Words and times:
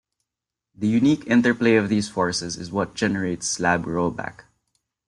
The 0.73 0.87
unique 0.87 1.27
interplay 1.27 1.75
of 1.75 1.87
these 1.87 2.09
forces 2.09 2.57
is 2.57 2.71
what 2.71 2.95
generates 2.95 3.45
slab 3.45 3.85
rollback. 3.85 4.45